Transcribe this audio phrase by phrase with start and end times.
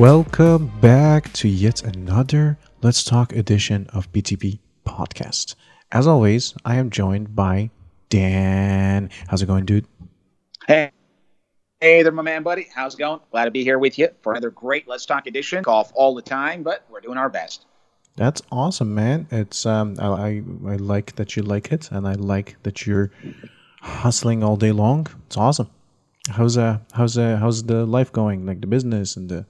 [0.00, 5.56] Welcome back to yet another Let's Talk edition of BTP Podcast.
[5.92, 7.68] As always, I am joined by
[8.08, 9.10] Dan.
[9.28, 9.86] How's it going, dude?
[10.66, 10.90] Hey.
[11.82, 12.68] Hey there, my man, buddy.
[12.74, 13.20] How's it going?
[13.30, 15.62] Glad to be here with you for another great Let's Talk edition.
[15.62, 17.66] Golf all the time, but we're doing our best.
[18.16, 19.26] That's awesome, man.
[19.30, 23.10] It's um, I, I I like that you like it, and I like that you're
[23.82, 25.08] hustling all day long.
[25.26, 25.68] It's awesome.
[26.30, 28.46] How's uh how's uh how's the life going?
[28.46, 29.44] Like the business and the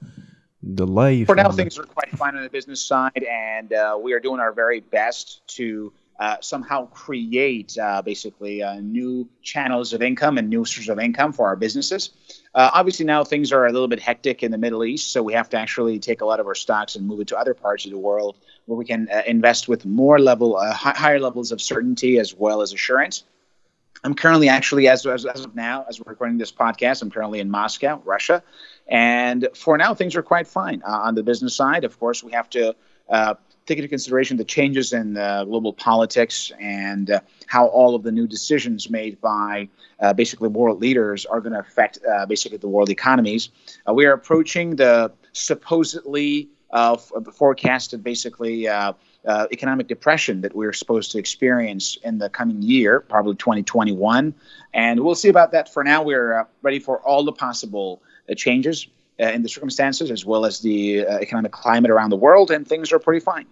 [0.63, 1.27] the life.
[1.27, 4.19] For now, the- things are quite fine on the business side, and uh, we are
[4.19, 10.37] doing our very best to uh, somehow create uh, basically uh, new channels of income
[10.37, 12.11] and new sources of income for our businesses.
[12.53, 15.33] Uh, obviously, now things are a little bit hectic in the Middle East, so we
[15.33, 17.85] have to actually take a lot of our stocks and move it to other parts
[17.85, 21.51] of the world where we can uh, invest with more level, uh, hi- higher levels
[21.51, 23.23] of certainty as well as assurance.
[24.03, 27.39] I'm currently actually, as, as, as of now, as we're recording this podcast, I'm currently
[27.39, 28.43] in Moscow, Russia.
[28.91, 30.83] And for now, things are quite fine.
[30.85, 32.75] Uh, on the business side, of course, we have to
[33.09, 38.03] uh, take into consideration the changes in uh, global politics and uh, how all of
[38.03, 39.69] the new decisions made by
[40.01, 43.49] uh, basically world leaders are going to affect uh, basically the world economies.
[43.91, 48.67] We are approaching the supposedly f- forecasted basically
[49.25, 54.33] uh, economic depression that we're supposed to experience in the coming year, probably 2021.
[54.73, 55.71] And we'll see about that.
[55.71, 58.01] For now, we're uh, ready for all the possible
[58.35, 58.87] changes
[59.19, 62.67] uh, in the circumstances as well as the uh, economic climate around the world, and
[62.67, 63.45] things are pretty fine.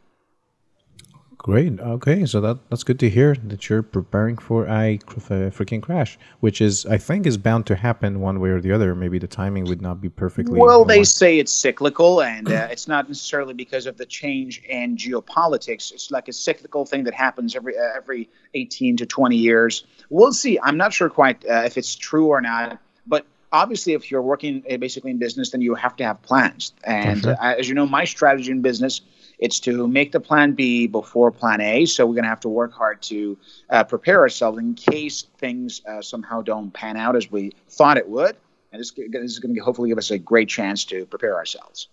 [1.39, 1.79] Great.
[1.79, 6.59] Okay, so that that's good to hear that you're preparing for a, freaking crash, which
[6.59, 8.93] is I think is bound to happen one way or the other.
[8.93, 10.59] Maybe the timing would not be perfectly.
[10.59, 14.97] Well, they say it's cyclical, and uh, it's not necessarily because of the change in
[14.97, 15.93] geopolitics.
[15.93, 19.85] It's like a cyclical thing that happens every uh, every 18 to 20 years.
[20.09, 20.59] We'll see.
[20.61, 24.63] I'm not sure quite uh, if it's true or not, but obviously, if you're working
[24.69, 26.73] uh, basically in business, then you have to have plans.
[26.83, 27.33] And sure.
[27.33, 29.01] uh, as you know, my strategy in business.
[29.39, 31.85] It's to make the plan B before plan A.
[31.85, 33.37] So we're going to have to work hard to
[33.69, 38.09] uh, prepare ourselves in case things uh, somehow don't pan out as we thought it
[38.09, 38.35] would.
[38.73, 41.87] And this, this is going to hopefully give us a great chance to prepare ourselves.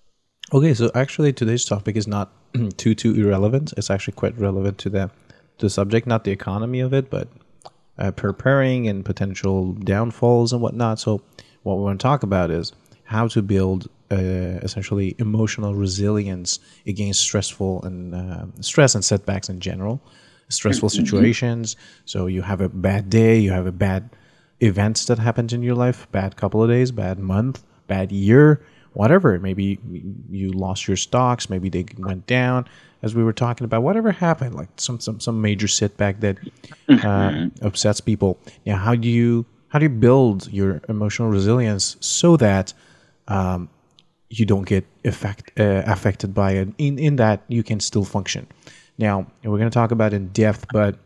[0.53, 2.33] Okay, so actually today's topic is not
[2.77, 3.73] too too irrelevant.
[3.77, 5.11] It's actually quite relevant to the
[5.59, 7.29] the subject, not the economy of it, but
[7.99, 11.01] uh, preparing and potential downfalls and whatnot.
[11.01, 11.23] So
[11.67, 12.73] what we want to talk about is
[13.05, 19.59] how to build uh, essentially emotional resilience against stressful and uh, stress and setbacks in
[19.59, 20.01] general,
[20.49, 21.75] stressful situations.
[22.05, 24.11] So you have a bad day, you have a bad
[24.61, 29.37] events that happened in your life, bad couple of days, bad month, bad year, whatever.
[29.41, 29.81] Maybe
[30.31, 32.67] you lost your stocks, maybe they went down,
[33.03, 33.83] as we were talking about.
[33.83, 36.39] Whatever happened, like some some some major setback that
[36.89, 38.39] uh, upsets people.
[38.65, 42.73] Now, how do you how do you build your emotional resilience so that
[43.29, 43.69] um,
[44.29, 46.69] you don't get affect, uh, affected by it?
[46.79, 48.47] In in that you can still function.
[48.99, 50.99] Now, we're going to talk about in depth, but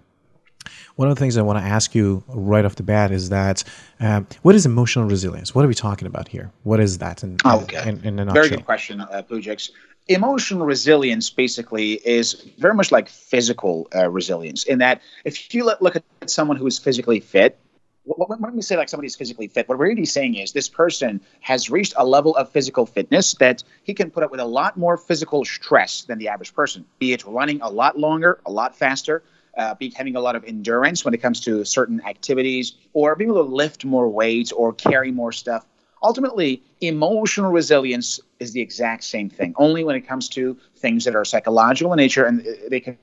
[0.97, 3.65] one of the things I want to ask you right off the bat is that
[4.01, 5.55] um, what is emotional resilience?
[5.55, 6.53] What are we talking about here?
[6.63, 7.89] What is that in, Okay.
[7.89, 8.43] in, in a nutshell?
[8.43, 9.71] Very good question, uh, Pujix.
[10.09, 15.81] Emotional resilience basically is very much like physical uh, resilience in that if you look
[15.81, 17.59] look at someone who is physically fit,
[18.05, 21.21] when we say like somebody is physically fit, what we're really saying is this person
[21.41, 24.77] has reached a level of physical fitness that he can put up with a lot
[24.77, 28.75] more physical stress than the average person, be it running a lot longer, a lot
[28.75, 29.23] faster,
[29.59, 33.31] uh, be having a lot of endurance when it comes to certain activities, or being
[33.31, 35.67] able to lift more weight or carry more stuff.
[36.03, 41.15] Ultimately, emotional resilience is the exact same thing, only when it comes to things that
[41.15, 42.97] are psychological in nature and uh, they can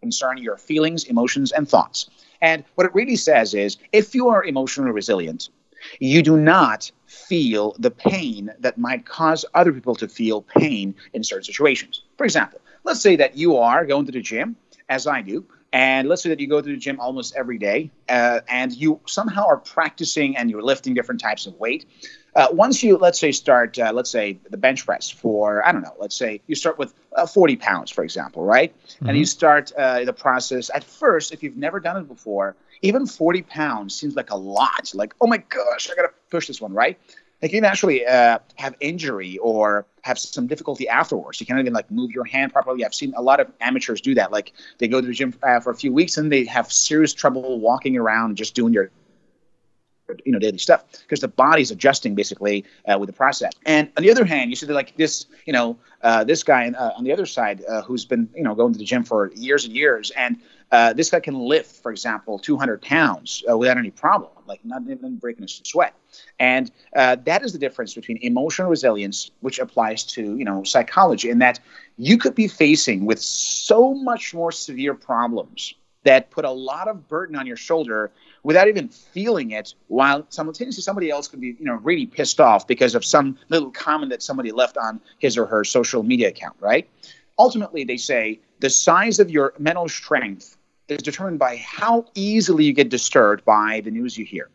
[0.00, 2.08] concern your feelings, emotions, and thoughts.
[2.40, 5.50] And what it really says is if you are emotionally resilient,
[5.98, 11.24] you do not feel the pain that might cause other people to feel pain in
[11.24, 12.02] certain situations.
[12.16, 14.56] For example, let's say that you are going to the gym,
[14.88, 17.90] as I do, and let's say that you go to the gym almost every day,
[18.08, 21.86] uh, and you somehow are practicing and you're lifting different types of weight.
[22.34, 25.82] Uh, once you, let's say, start, uh, let's say, the bench press for, I don't
[25.82, 28.74] know, let's say you start with uh, 40 pounds, for example, right?
[29.06, 30.70] And you start uh, the process.
[30.74, 34.90] At first, if you've never done it before, even 40 pounds seems like a lot.
[34.94, 36.98] Like, oh my gosh, I got to push this one, right?
[37.42, 41.40] Like you can actually uh, have injury or have some difficulty afterwards.
[41.40, 42.84] You can't even like move your hand properly.
[42.84, 44.30] I've seen a lot of amateurs do that.
[44.30, 47.14] Like they go to the gym uh, for a few weeks and they have serious
[47.14, 48.90] trouble walking around, just doing your
[50.24, 53.52] you know daily stuff because the body's adjusting basically uh, with the process.
[53.66, 56.68] And on the other hand, you see that like this, you know, uh, this guy
[56.70, 59.32] uh, on the other side uh, who's been you know going to the gym for
[59.34, 60.38] years and years, and
[60.72, 64.82] uh, this guy can lift, for example, 200 pounds uh, without any problem, like not
[64.88, 65.94] even breaking a sweat.
[66.38, 71.38] And that is the difference between emotional resilience, which applies to you know psychology, in
[71.40, 71.60] that
[71.96, 75.74] you could be facing with so much more severe problems
[76.04, 78.10] that put a lot of burden on your shoulder
[78.42, 82.66] without even feeling it while simultaneously somebody else could be you know really pissed off
[82.66, 86.56] because of some little comment that somebody left on his or her social media account
[86.60, 86.88] right?
[87.38, 90.56] Ultimately they say the size of your mental strength
[90.88, 94.48] is determined by how easily you get disturbed by the news you hear.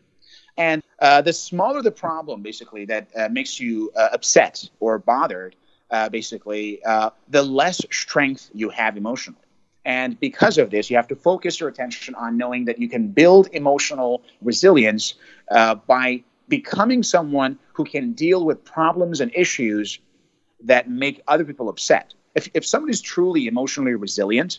[0.56, 5.56] And uh, the smaller the problem basically that uh, makes you uh, upset or bothered
[5.90, 9.45] uh, basically uh, the less strength you have emotionally
[9.86, 13.06] and because of this, you have to focus your attention on knowing that you can
[13.06, 15.14] build emotional resilience
[15.48, 20.00] uh, by becoming someone who can deal with problems and issues
[20.64, 22.14] that make other people upset.
[22.34, 24.58] If, if somebody's truly emotionally resilient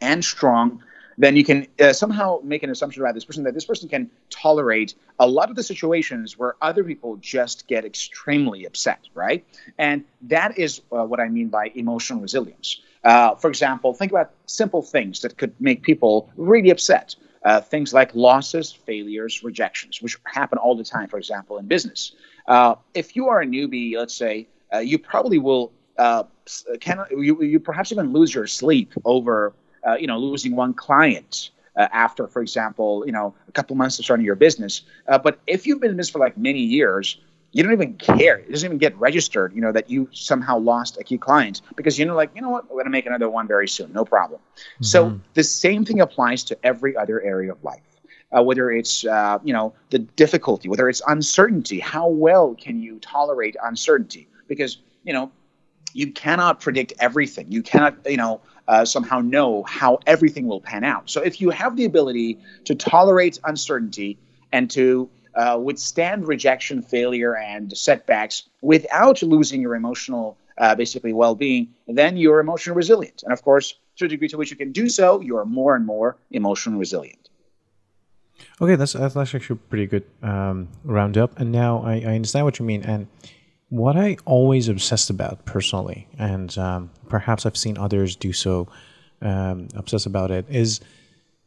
[0.00, 0.82] and strong,
[1.18, 4.10] then you can uh, somehow make an assumption about this person that this person can
[4.30, 9.44] tolerate a lot of the situations where other people just get extremely upset, right?
[9.78, 12.80] And that is uh, what I mean by emotional resilience.
[13.04, 17.14] Uh, for example, think about simple things that could make people really upset.
[17.44, 22.12] Uh, things like losses, failures, rejections, which happen all the time, for example, in business.
[22.46, 26.24] Uh, if you are a newbie, let's say, uh, you probably will uh,
[26.80, 29.52] can you, you perhaps even lose your sleep over
[29.86, 34.04] uh, you know losing one client after, for example, you know a couple months of
[34.06, 34.82] starting your business.
[35.06, 37.18] but if you've been in this for like many years,
[37.54, 38.38] you don't even care.
[38.38, 41.96] It doesn't even get registered, you know, that you somehow lost a key client because
[41.98, 44.04] you know, like, you know what, we're going to make another one very soon, no
[44.04, 44.40] problem.
[44.40, 44.84] Mm-hmm.
[44.84, 47.80] So the same thing applies to every other area of life.
[48.36, 52.98] Uh, whether it's uh, you know the difficulty, whether it's uncertainty, how well can you
[52.98, 54.26] tolerate uncertainty?
[54.48, 55.30] Because you know
[55.92, 57.52] you cannot predict everything.
[57.52, 61.08] You cannot you know uh, somehow know how everything will pan out.
[61.08, 64.18] So if you have the ability to tolerate uncertainty
[64.50, 71.34] and to uh, withstand rejection, failure, and setbacks without losing your emotional, uh, basically, well
[71.34, 73.22] being, then you're emotionally resilient.
[73.22, 75.74] And of course, to a degree to which you can do so, you are more
[75.74, 77.28] and more emotionally resilient.
[78.60, 81.38] Okay, that's that's actually a pretty good um, roundup.
[81.38, 82.82] And now I, I understand what you mean.
[82.82, 83.06] And
[83.68, 88.68] what I always obsessed about personally, and um, perhaps I've seen others do so,
[89.22, 90.80] um, obsess about it, is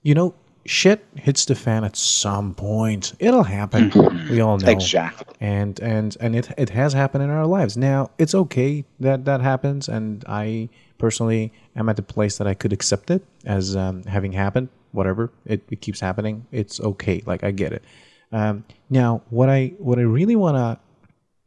[0.01, 0.33] you know
[0.67, 3.13] shit hits the fan at some point.
[3.19, 3.89] It'll happen.
[3.89, 4.31] Mm-hmm.
[4.31, 4.69] We all know.
[4.69, 5.33] Exactly.
[5.39, 7.77] And and and it it has happened in our lives.
[7.77, 12.53] Now it's okay that that happens, and I personally am at the place that I
[12.53, 14.69] could accept it as um, having happened.
[14.91, 17.23] Whatever it, it keeps happening, it's okay.
[17.25, 17.83] Like I get it.
[18.31, 20.79] Um, now, what I what I really want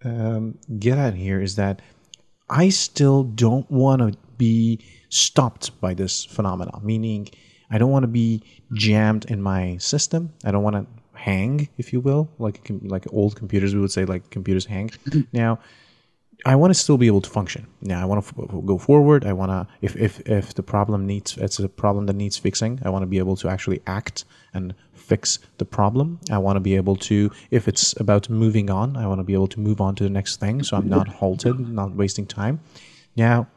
[0.02, 1.82] to um, get at here is that
[2.48, 4.80] I still don't want to be
[5.10, 6.80] stopped by this phenomenon.
[6.82, 7.28] Meaning
[7.70, 10.32] I don't want to be jammed in my system.
[10.44, 14.04] I don't want to hang, if you will, like like old computers we would say
[14.04, 14.88] like computers hang.
[14.88, 15.20] Mm-hmm.
[15.32, 15.58] now,
[16.46, 17.66] I want to still be able to function.
[17.82, 19.24] Now, I want to f- go forward.
[19.24, 22.80] I want to if if if the problem needs it's a problem that needs fixing,
[22.84, 24.24] I want to be able to actually act
[24.54, 26.18] and fix the problem.
[26.30, 29.34] I want to be able to if it's about moving on, I want to be
[29.34, 32.60] able to move on to the next thing so I'm not halted, not wasting time.
[33.16, 33.48] Now,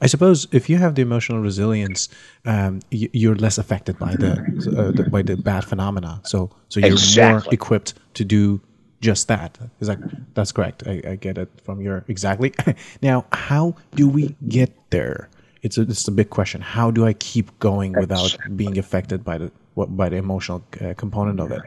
[0.00, 2.08] I suppose if you have the emotional resilience,
[2.44, 6.20] um, you're less affected by the, uh, the, by the bad phenomena.
[6.24, 7.48] So so you're exactly.
[7.48, 8.60] more equipped to do
[9.00, 9.58] just that.
[9.80, 9.98] Is that
[10.34, 10.84] that's correct?
[10.86, 12.54] I, I get it from your exactly.
[13.02, 15.28] now, how do we get there?
[15.62, 16.60] It's a, it's a big question.
[16.60, 21.40] How do I keep going without being affected by the by the emotional uh, component
[21.40, 21.62] of it?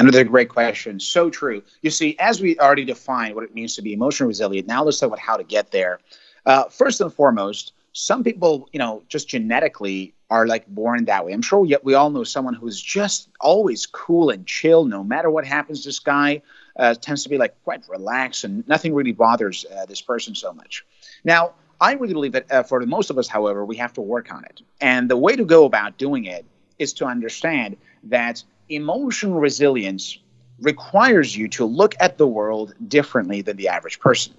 [0.00, 0.98] Another great question.
[0.98, 1.62] So true.
[1.82, 4.98] You see, as we already defined what it means to be emotionally resilient, now let's
[4.98, 6.00] talk about how to get there.
[6.44, 11.32] Uh, first and foremost, some people, you know, just genetically are like born that way.
[11.32, 15.30] I'm sure we, we all know someone who's just always cool and chill, no matter
[15.30, 15.84] what happens.
[15.84, 16.42] This guy
[16.76, 20.52] uh, tends to be like quite relaxed, and nothing really bothers uh, this person so
[20.52, 20.84] much.
[21.22, 24.32] Now, I really believe that uh, for most of us, however, we have to work
[24.32, 24.62] on it.
[24.80, 26.46] And the way to go about doing it
[26.78, 30.18] is to understand that emotional resilience
[30.60, 34.32] requires you to look at the world differently than the average person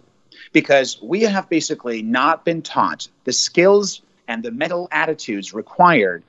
[0.52, 6.24] because we have basically not been taught the skills and the mental attitudes required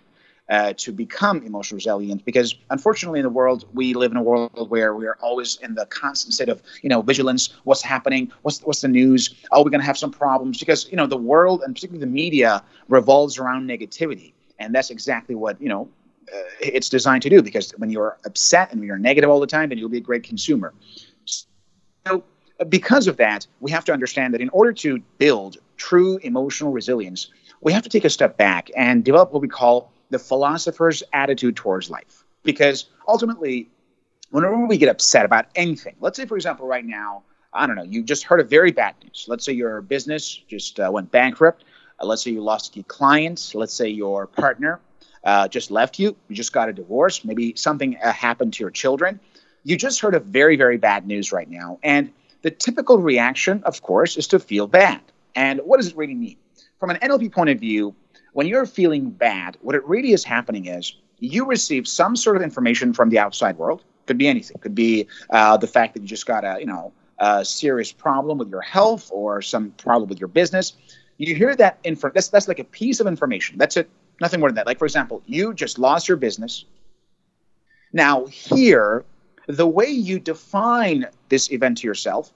[0.50, 4.68] uh, to become emotional resilient because unfortunately in the world we live in a world
[4.68, 8.60] where we are always in the constant state of you know vigilance what's happening what's
[8.60, 11.62] what's the news oh we're going to have some problems because you know the world
[11.64, 14.32] and particularly the media revolves around negativity.
[14.58, 15.88] And that's exactly what you know
[16.32, 19.70] uh, it's designed to do because when you're upset and you're negative all the time
[19.70, 20.74] then you'll be a great consumer.
[22.06, 22.22] So
[22.68, 27.28] because of that, we have to understand that in order to build true emotional resilience,
[27.60, 31.56] we have to take a step back and develop what we call the philosopher's attitude
[31.56, 32.24] towards life.
[32.42, 33.68] Because ultimately,
[34.30, 37.82] whenever we get upset about anything, let's say, for example, right now, I don't know,
[37.82, 39.26] you just heard a very bad news.
[39.28, 41.64] Let's say your business just uh, went bankrupt.
[42.00, 43.36] Uh, let's say you lost a key.
[43.54, 44.80] Let's say your partner
[45.22, 46.16] uh, just left you.
[46.28, 47.24] You just got a divorce.
[47.24, 49.20] Maybe something uh, happened to your children.
[49.62, 51.78] You just heard of very, very bad news right now.
[51.82, 52.12] And
[52.44, 55.00] the typical reaction, of course, is to feel bad.
[55.34, 56.36] And what does it really mean?
[56.78, 57.94] From an NLP point of view,
[58.34, 62.42] when you're feeling bad, what it really is happening is you receive some sort of
[62.42, 63.82] information from the outside world.
[64.04, 64.58] Could be anything.
[64.58, 68.36] Could be uh, the fact that you just got a, you know, a serious problem
[68.36, 70.74] with your health or some problem with your business.
[71.16, 72.10] You hear that info.
[72.10, 73.56] That's that's like a piece of information.
[73.56, 73.88] That's it.
[74.20, 74.66] Nothing more than that.
[74.66, 76.66] Like for example, you just lost your business.
[77.94, 79.06] Now here,
[79.46, 82.32] the way you define this event to yourself,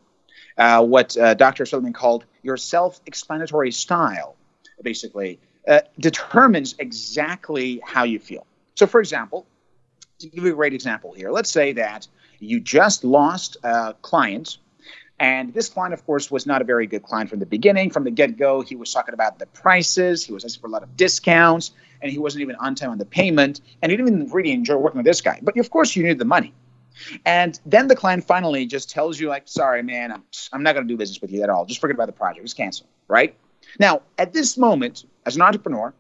[0.57, 1.65] uh, what uh, Dr.
[1.65, 4.37] Seligman called your self-explanatory style,
[4.83, 5.38] basically
[5.69, 8.47] uh, determines exactly how you feel.
[8.75, 9.47] So, for example,
[10.19, 14.59] to give you a great example here, let's say that you just lost a client.
[15.21, 17.91] And this client, of course, was not a very good client from the beginning.
[17.91, 20.71] From the get go, he was talking about the prices, he was asking for a
[20.71, 23.61] lot of discounts, and he wasn't even on time on the payment.
[23.83, 25.41] And he didn't even really enjoy working with this guy.
[25.43, 26.55] But of course, you need the money.
[27.25, 30.87] And then the client finally just tells you, like, sorry, man, I'm, I'm not going
[30.87, 31.64] to do business with you at all.
[31.64, 32.45] Just forget about the project.
[32.45, 33.35] Just cancel, right?
[33.78, 35.93] Now, at this moment, as an entrepreneur,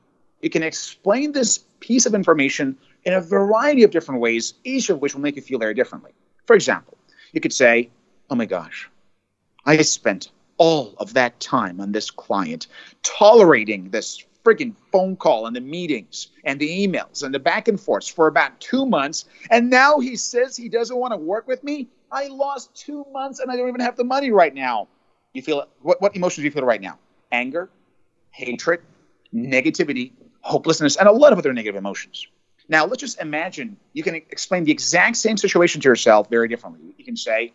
[0.42, 5.00] you can explain this piece of information in a variety of different ways, each of
[5.00, 6.12] which will make you feel very differently.
[6.46, 6.96] For example,
[7.32, 7.90] you could say,
[8.30, 8.90] Oh my gosh,
[9.64, 12.66] I spent all of that time on this client
[13.02, 17.78] tolerating this friggin' phone call and the meetings and the emails and the back and
[17.78, 19.26] forths for about two months.
[19.50, 21.88] And now he says he doesn't want to work with me.
[22.10, 24.88] I lost two months and I don't even have the money right now.
[25.34, 26.98] You feel what, what emotions do you feel right now?
[27.30, 27.68] Anger,
[28.30, 28.80] hatred,
[29.34, 32.26] negativity, hopelessness, and a lot of other negative emotions.
[32.70, 36.94] Now, let's just imagine you can explain the exact same situation to yourself very differently.
[36.96, 37.52] You can say,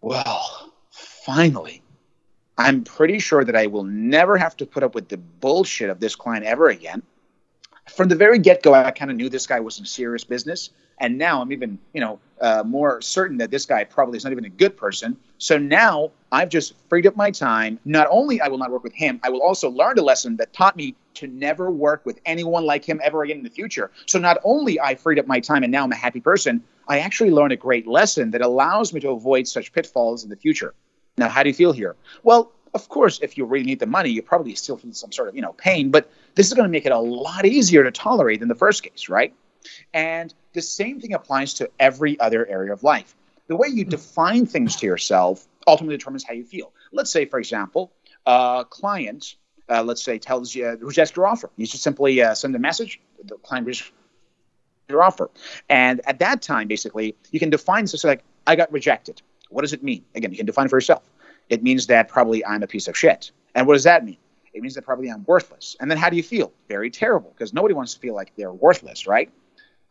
[0.00, 1.82] Well, finally,
[2.58, 6.00] I'm pretty sure that I will never have to put up with the bullshit of
[6.00, 7.02] this client ever again.
[7.94, 10.70] From the very get go, I kind of knew this guy was in serious business.
[10.98, 14.32] And now I'm even, you know, uh, more certain that this guy probably is not
[14.32, 15.16] even a good person.
[15.38, 17.78] So now I've just freed up my time.
[17.84, 20.54] Not only I will not work with him, I will also learn a lesson that
[20.54, 23.90] taught me to never work with anyone like him ever again in the future.
[24.06, 27.00] So not only I freed up my time and now I'm a happy person, I
[27.00, 30.74] actually learned a great lesson that allows me to avoid such pitfalls in the future.
[31.18, 31.96] Now, how do you feel here?
[32.22, 35.28] Well, of course, if you really need the money, you probably still feel some sort
[35.28, 37.90] of, you know, pain, but this is going to make it a lot easier to
[37.90, 39.32] tolerate than the first case, right?
[39.94, 43.14] And the same thing applies to every other area of life.
[43.48, 43.90] The way you hmm.
[43.90, 46.72] define things to yourself ultimately determines how you feel.
[46.92, 47.92] Let's say, for example,
[48.26, 49.36] a client,
[49.68, 51.50] uh, let's say, tells you rejects your offer.
[51.56, 53.00] You just simply uh, send a message.
[53.24, 53.92] The client rejects
[54.88, 55.30] your offer,
[55.68, 59.72] and at that time, basically, you can define this like, "I got rejected." What does
[59.72, 60.04] it mean?
[60.14, 61.08] Again, you can define for yourself.
[61.48, 63.30] It means that probably I'm a piece of shit.
[63.54, 64.18] And what does that mean?
[64.52, 65.76] It means that probably I'm worthless.
[65.80, 66.52] And then how do you feel?
[66.68, 69.30] Very terrible, because nobody wants to feel like they're worthless, right?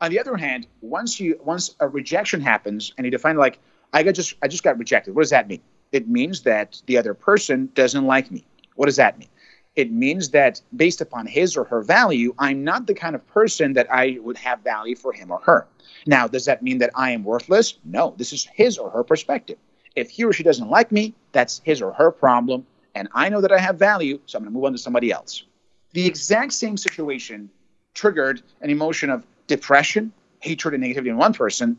[0.01, 3.59] On the other hand, once you once a rejection happens and you define like
[3.93, 5.15] I got just I just got rejected.
[5.15, 5.61] What does that mean?
[5.91, 8.45] It means that the other person doesn't like me.
[8.75, 9.29] What does that mean?
[9.75, 13.73] It means that based upon his or her value, I'm not the kind of person
[13.73, 15.67] that I would have value for him or her.
[16.07, 17.77] Now, does that mean that I am worthless?
[17.83, 19.57] No, this is his or her perspective.
[19.95, 22.65] If he or she doesn't like me, that's his or her problem.
[22.93, 25.11] And I know that I have value, so I'm going to move on to somebody
[25.11, 25.43] else.
[25.91, 27.49] The exact same situation
[27.93, 31.77] triggered an emotion of depression, hatred, and negativity in one person,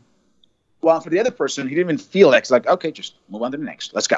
[0.81, 2.37] while for the other person, he didn't even feel it.
[2.37, 3.93] It's like, okay, just move on to the next.
[3.93, 4.17] Let's go.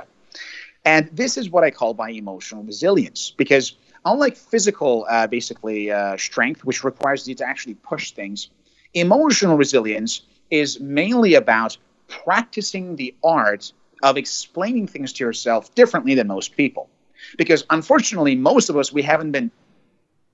[0.86, 6.17] And this is what I call by emotional resilience, because unlike physical, uh, basically, uh,
[6.17, 8.50] strength, which requires you to actually push things,
[8.93, 13.71] emotional resilience is mainly about practicing the art
[14.01, 16.89] of explaining things to yourself differently than most people.
[17.38, 19.51] Because unfortunately, most of us, we haven't been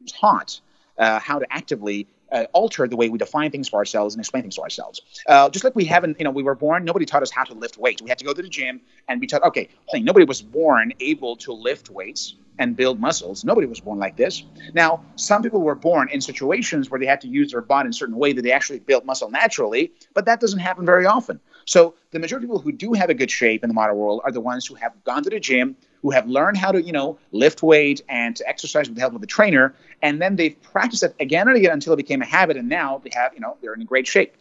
[0.08, 0.62] taught
[0.98, 4.44] uh, how to actively uh, alter the way we define things for ourselves and explain
[4.44, 5.02] things to ourselves.
[5.28, 7.54] Uh, just like we haven't, you know, we were born, nobody taught us how to
[7.54, 8.02] lift weights.
[8.02, 11.36] We had to go to the gym and be taught, okay, nobody was born able
[11.38, 13.44] to lift weights and build muscles.
[13.44, 14.44] Nobody was born like this.
[14.74, 17.90] Now, some people were born in situations where they had to use their body in
[17.90, 21.40] a certain way that they actually built muscle naturally, but that doesn't happen very often.
[21.66, 24.22] So the majority of people who do have a good shape in the modern world
[24.24, 26.92] are the ones who have gone to the gym, who have learned how to, you
[26.92, 30.62] know, lift weight and to exercise with the help of a trainer, and then they've
[30.62, 33.40] practiced it again and again until it became a habit, and now they have, you
[33.40, 34.36] know, they're in great shape.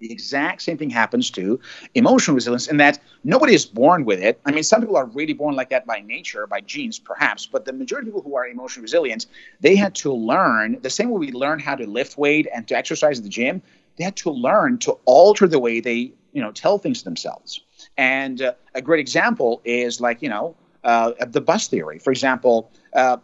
[0.00, 1.58] The exact same thing happens to
[1.94, 4.42] emotional resilience in that nobody is born with it.
[4.44, 7.64] I mean, some people are really born like that by nature, by genes, perhaps, but
[7.64, 9.24] the majority of people who are emotionally resilient,
[9.60, 12.76] they had to learn the same way we learn how to lift weight and to
[12.76, 13.62] exercise in the gym.
[13.96, 17.62] They had to learn to alter the way they, you know, tell things to themselves.
[17.96, 21.98] And uh, a great example is like, you know, uh, the bus theory.
[21.98, 23.18] For example, uh,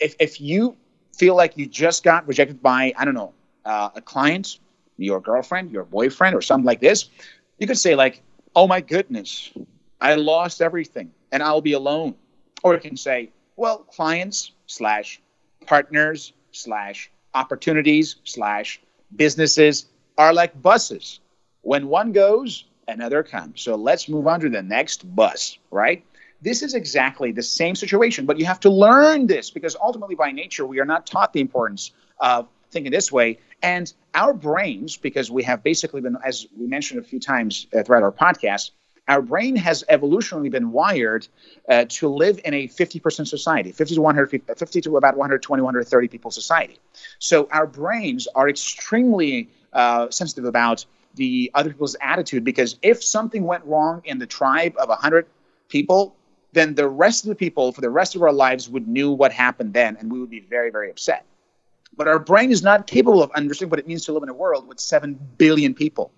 [0.00, 0.76] if, if you
[1.16, 3.32] feel like you just got rejected by, I don't know,
[3.64, 4.58] uh, a client
[5.00, 7.08] your girlfriend, your boyfriend, or something like this,
[7.58, 8.22] you could say like,
[8.54, 9.50] "Oh my goodness,
[10.00, 12.14] I lost everything, and I'll be alone."
[12.62, 15.20] Or you can say, "Well, clients slash
[15.66, 18.80] partners slash opportunities slash
[19.16, 19.86] businesses
[20.18, 21.20] are like buses.
[21.62, 23.62] When one goes, another comes.
[23.62, 26.04] So let's move on to the next bus, right?"
[26.42, 30.32] This is exactly the same situation, but you have to learn this because ultimately, by
[30.32, 33.38] nature, we are not taught the importance of thinking this way.
[33.62, 37.82] And our brains, because we have basically been, as we mentioned a few times uh,
[37.82, 38.70] throughout our podcast,
[39.06, 41.26] our brain has evolutionarily been wired
[41.68, 46.08] uh, to live in a 50% society, 50 to 100, 50 to about 120, 130
[46.08, 46.78] people society.
[47.18, 53.42] So our brains are extremely uh, sensitive about the other people's attitude because if something
[53.42, 55.26] went wrong in the tribe of 100
[55.68, 56.14] people,
[56.52, 59.32] then the rest of the people for the rest of our lives would knew what
[59.32, 61.24] happened then, and we would be very, very upset.
[61.96, 64.34] But our brain is not capable of understanding what it means to live in a
[64.34, 66.12] world with 7 billion people.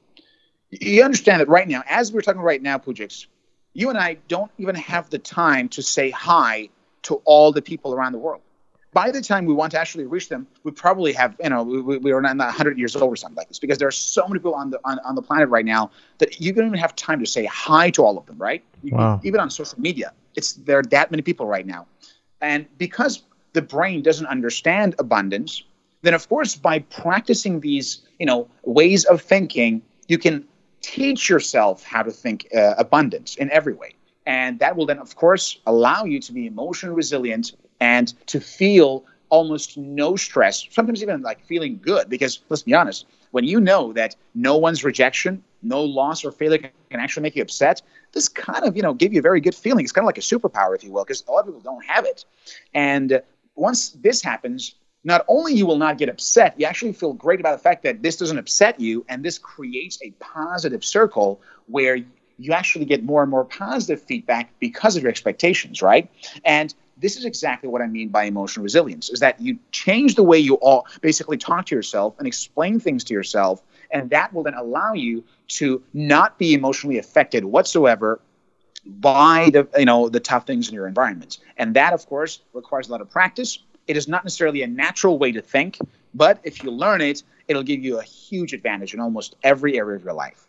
[0.71, 3.27] You understand that right now, as we're talking right now, Pujix,
[3.75, 6.69] you and I don't even have the time to say hi
[7.03, 8.43] to all the people around the world.
[8.93, 11.97] By the time we want to actually reach them, we probably have, you know, we,
[11.97, 14.39] we are not 100 years old or something like this because there are so many
[14.39, 17.19] people on the on, on the planet right now that you don't even have time
[17.21, 18.63] to say hi to all of them, right?
[18.83, 19.21] Wow.
[19.25, 21.87] Even on social media, it's there are that many people right now,
[22.43, 23.23] and because
[23.55, 25.63] the brain doesn't understand abundance,
[26.03, 30.45] then of course by practicing these, you know, ways of thinking, you can
[30.83, 33.95] teach yourself how to think uh, abundance in every way.
[34.27, 37.53] And that will then, of course, allow you to be emotionally resilient
[37.83, 42.09] and to feel almost no stress, sometimes even like feeling good.
[42.09, 46.59] Because let's be honest, when you know that no one's rejection, no loss or failure
[46.91, 49.55] can actually make you upset, this kind of, you know, give you a very good
[49.55, 49.85] feeling.
[49.85, 51.85] It's kind of like a superpower, if you will, because a lot of people don't
[51.85, 52.25] have it.
[52.73, 53.21] And
[53.57, 57.57] once this happens, not only you will not get upset, you actually feel great about
[57.57, 61.97] the fact that this doesn't upset you, and this creates a positive circle where
[62.39, 66.09] you actually get more and more positive feedback because of your expectations, right?
[66.45, 70.23] And this is exactly what I mean by emotional resilience is that you change the
[70.23, 74.43] way you all basically talk to yourself and explain things to yourself and that will
[74.43, 78.21] then allow you to not be emotionally affected whatsoever
[78.87, 81.39] by the you know the tough things in your environment.
[81.57, 85.19] And that of course requires a lot of practice it is not necessarily a natural
[85.19, 85.79] way to think,
[86.15, 89.97] but if you learn it, it'll give you a huge advantage in almost every area
[89.97, 90.47] of your life.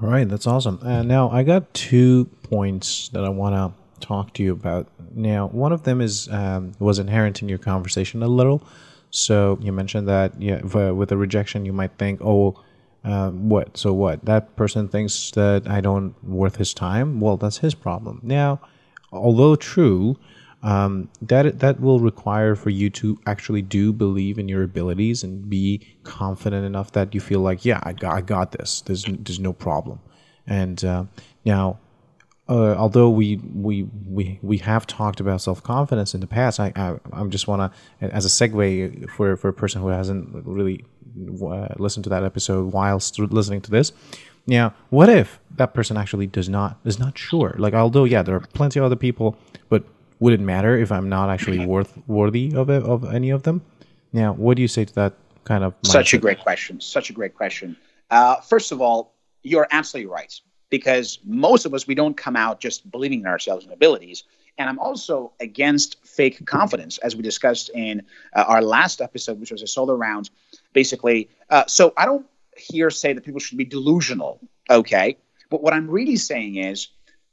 [0.00, 0.80] All right, that's awesome.
[0.82, 4.88] And now I got two points that I want to talk to you about.
[5.14, 8.62] Now, one of them is um, was inherent in your conversation a little.
[9.10, 12.60] So you mentioned that yeah, with a rejection, you might think, oh,
[13.04, 13.76] uh, what?
[13.76, 14.24] So what?
[14.24, 17.20] That person thinks that I don't worth his time.
[17.20, 18.20] Well, that's his problem.
[18.22, 18.60] Now,
[19.12, 20.16] although true,
[20.62, 25.48] um, that that will require for you to actually do believe in your abilities and
[25.48, 28.82] be confident enough that you feel like, yeah, I got, I got this.
[28.82, 30.00] There's there's no problem.
[30.46, 31.04] And uh,
[31.44, 31.78] now,
[32.50, 36.72] uh, although we we we we have talked about self confidence in the past, I
[36.74, 40.84] I I'm just wanna as a segue for for a person who hasn't really
[41.42, 43.92] uh, listened to that episode whilst listening to this.
[44.48, 47.54] Now, what if that person actually does not is not sure?
[47.56, 49.36] Like, although yeah, there are plenty of other people,
[49.68, 49.84] but
[50.18, 53.62] would it matter if I'm not actually worth worthy of it, of any of them?
[54.12, 55.80] Now, what do you say to that kind of?
[55.82, 55.92] Mindset?
[55.92, 56.80] Such a great question.
[56.80, 57.76] Such a great question.
[58.10, 60.32] Uh, first of all, you're absolutely right
[60.70, 64.24] because most of us we don't come out just believing in ourselves and abilities.
[64.58, 68.02] And I'm also against fake confidence, as we discussed in
[68.34, 70.30] uh, our last episode, which was a solo round.
[70.72, 74.40] Basically, uh, so I don't here say that people should be delusional.
[74.68, 75.16] Okay,
[75.50, 76.88] but what I'm really saying is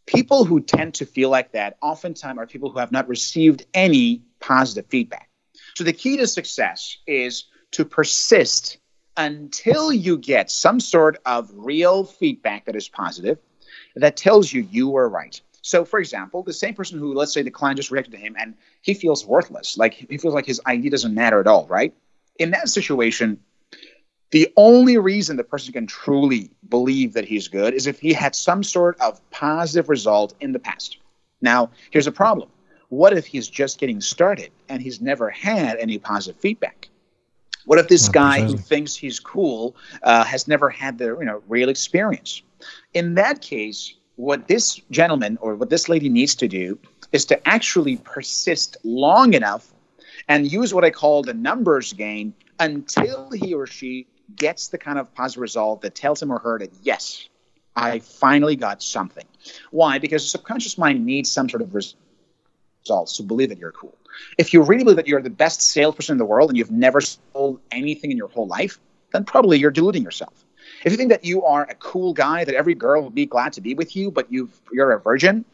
[0.06, 4.24] people who tend to feel like that oftentimes are people who have not received any
[4.40, 5.30] positive feedback.
[5.76, 8.78] So the key to success is to persist
[9.18, 13.40] until you get some sort of real feedback that is positive
[13.96, 15.42] that tells you you were right.
[15.64, 18.36] So, for example, the same person who, let's say, the client just reacted to him
[18.40, 21.94] and he feels worthless, like he feels like his idea doesn't matter at all, right?
[22.40, 23.40] In that situation,
[24.32, 28.36] the only reason the person can truly believe that he's good is if he had
[28.36, 30.98] some sort of positive result in the past.
[31.42, 32.50] Now, here's a problem.
[32.90, 36.90] What if he's just getting started and he's never had any positive feedback?
[37.68, 41.26] What if this Oh, guy who thinks he's cool uh, has never had the you
[41.26, 42.42] know real experience?
[42.94, 46.80] In that case, what this gentleman or what this lady needs to do
[47.12, 49.74] is to actually persist long enough
[50.30, 54.98] and use what I call the numbers game until he or she gets the kind
[54.98, 57.28] of positive result that tells him or her that yes,
[57.76, 59.26] I finally got something.
[59.72, 60.00] Why?
[60.00, 61.96] Because the subconscious mind needs some sort of res-
[62.82, 63.98] results to believe that you're cool.
[64.38, 67.02] If you really believe that you're the best salesperson in the world and you've never
[67.02, 68.80] sold anything in your whole life,
[69.12, 70.34] then probably you're deluding yourself.
[70.84, 73.54] If you think that you are a cool guy, that every girl will be glad
[73.54, 75.46] to be with you, but you've, you're a virgin,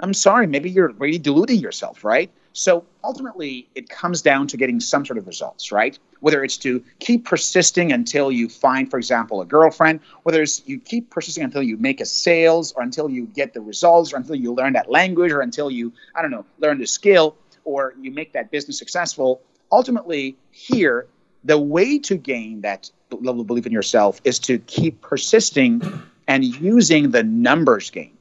[0.00, 2.30] I'm sorry, maybe you're really deluding yourself, right?
[2.54, 5.98] So ultimately, it comes down to getting some sort of results, right?
[6.20, 10.78] Whether it's to keep persisting until you find, for example, a girlfriend, whether it's you
[10.78, 14.34] keep persisting until you make a sales, or until you get the results, or until
[14.34, 18.10] you learn that language, or until you, I don't know, learn the skill, or you
[18.10, 19.40] make that business successful.
[19.70, 21.06] Ultimately, here,
[21.44, 25.82] the way to gain that level of belief in yourself is to keep persisting
[26.28, 28.16] and using the numbers game.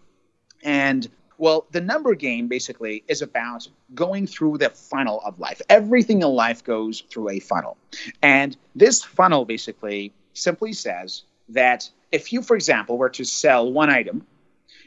[0.64, 5.60] And well, the number game basically is about going through the funnel of life.
[5.70, 7.78] Everything in life goes through a funnel.
[8.22, 13.90] And this funnel basically simply says that if you, for example, were to sell one
[13.90, 14.26] item,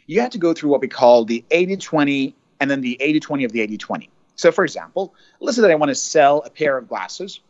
[0.06, 3.20] you have to go through what we call the 80 20 and then the 80
[3.20, 4.10] 20 of the 80 20.
[4.36, 7.40] So, for example, let's say that I want to sell a pair of glasses.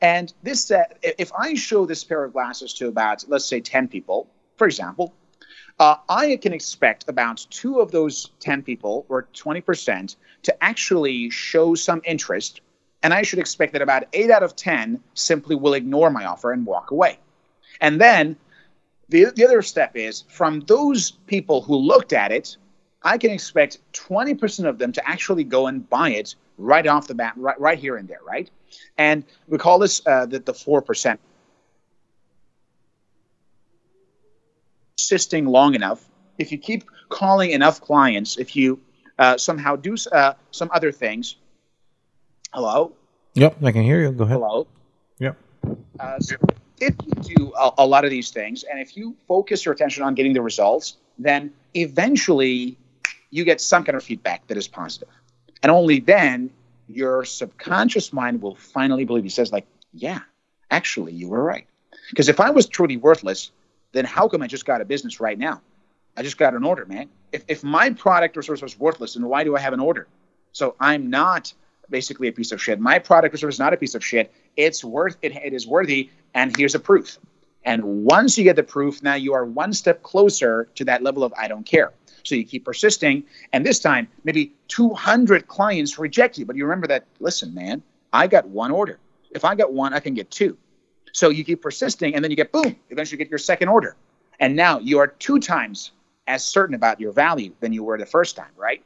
[0.00, 3.88] And this, uh, if I show this pair of glasses to about, let's say, 10
[3.88, 5.14] people, for example,
[5.78, 11.74] uh, I can expect about two of those 10 people, or 20%, to actually show
[11.74, 12.60] some interest.
[13.02, 16.50] And I should expect that about eight out of 10 simply will ignore my offer
[16.52, 17.18] and walk away.
[17.80, 18.36] And then
[19.10, 22.56] the, the other step is from those people who looked at it,
[23.06, 27.14] I can expect 20% of them to actually go and buy it right off the
[27.14, 28.50] bat, right, right here and there, right?
[28.98, 31.16] And we call this uh, the, the 4%
[34.96, 36.04] persisting long enough,
[36.38, 38.80] if you keep calling enough clients, if you
[39.20, 41.36] uh, somehow do uh, some other things,
[42.52, 42.92] hello,
[43.34, 44.10] Yep, I can hear you.
[44.12, 44.38] Go ahead.
[44.38, 44.66] hello.
[45.18, 45.36] Yep.
[46.00, 46.36] Uh, so
[46.80, 50.02] if you do a, a lot of these things, and if you focus your attention
[50.02, 52.78] on getting the results, then eventually
[53.36, 55.08] you get some kind of feedback that is positive,
[55.62, 56.50] and only then
[56.88, 59.24] your subconscious mind will finally believe.
[59.24, 60.20] He says, like, yeah,
[60.70, 61.66] actually, you were right.
[62.10, 63.50] Because if I was truly worthless,
[63.92, 65.60] then how come I just got a business right now?
[66.16, 67.08] I just got an order, man.
[67.32, 70.06] If, if my product or service was worthless, then why do I have an order?
[70.52, 71.52] So I'm not
[71.90, 72.80] basically a piece of shit.
[72.80, 74.32] My product or service is not a piece of shit.
[74.56, 75.36] It's worth it.
[75.36, 77.18] It is worthy, and here's a proof.
[77.66, 81.24] And once you get the proof, now you are one step closer to that level
[81.24, 81.92] of I don't care.
[82.22, 86.86] So you keep persisting, and this time maybe 200 clients reject you, but you remember
[86.86, 87.04] that.
[87.20, 88.98] Listen, man, I got one order.
[89.32, 90.56] If I got one, I can get two.
[91.12, 92.76] So you keep persisting, and then you get boom.
[92.90, 93.96] Eventually, you get your second order,
[94.38, 95.90] and now you are two times
[96.28, 98.82] as certain about your value than you were the first time, right?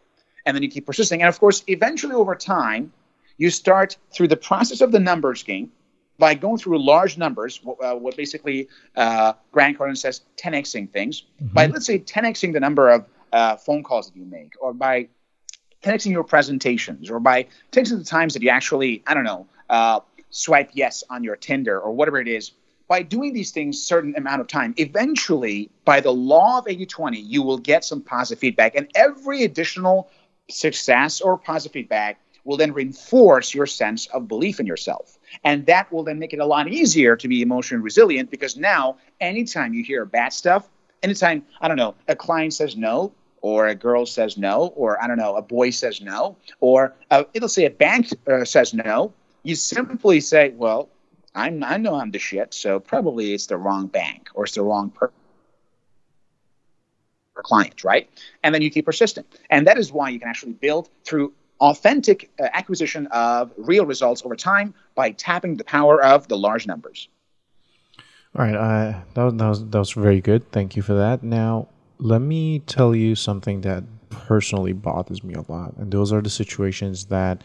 [0.47, 2.93] And then you keep persisting, and of course, eventually over time,
[3.37, 5.71] you start through the process of the numbers game
[6.20, 7.61] by going through large numbers.
[7.66, 12.90] Uh, what basically uh, Grant Cardone says, 10xing things by let's say 10xing the number
[12.90, 15.09] of uh, phone calls that you make, or by
[15.83, 20.00] 10xing your presentations, or by 10xing the times that you actually, I don't know, uh,
[20.30, 22.52] swipe yes on your Tinder or whatever it is,
[22.87, 27.42] by doing these things certain amount of time, eventually, by the law of 80-20, you
[27.42, 28.74] will get some positive feedback.
[28.74, 30.11] And every additional
[30.48, 35.19] success or positive feedback will then reinforce your sense of belief in yourself.
[35.45, 38.97] And that will then make it a lot easier to be emotionally resilient because now,
[39.21, 40.69] anytime you hear bad stuff,
[41.03, 43.12] anytime, I don't know, a client says no,
[43.43, 47.25] or a girl says no, or I don't know, a boy says no, or uh,
[47.33, 49.12] it'll say a bank uh, says no,
[49.43, 50.88] you simply say, well,
[51.35, 54.62] I'm, I know I'm the shit, so probably it's the wrong bank or it's the
[54.62, 55.12] wrong per-
[57.43, 58.09] client, right?
[58.43, 59.25] And then you keep persisting.
[59.49, 64.25] And that is why you can actually build through authentic uh, acquisition of real results
[64.25, 67.09] over time by tapping the power of the large numbers.
[68.37, 70.51] All right, uh, that, was, that was that was very good.
[70.53, 71.23] Thank you for that.
[71.23, 71.66] Now,
[71.99, 76.31] let me tell you something that personally bothers me a lot, and those are the
[76.31, 77.42] situations that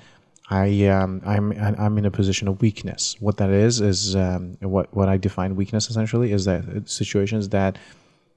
[0.50, 3.16] I um, I'm I'm in a position of weakness.
[3.20, 7.80] What that is is um, what what I define weakness essentially is that situations that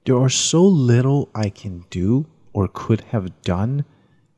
[0.05, 3.85] there are so little I can do or could have done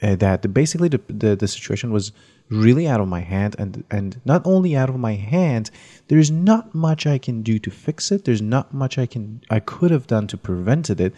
[0.01, 2.11] uh, that basically the, the the situation was
[2.49, 5.71] really out of my hand and and not only out of my hand
[6.07, 9.59] there's not much I can do to fix it there's not much I can I
[9.59, 11.13] could have done to prevent it